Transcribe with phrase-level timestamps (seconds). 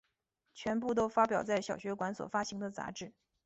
[0.55, 3.13] 全部都发表在小学馆所发行的杂志。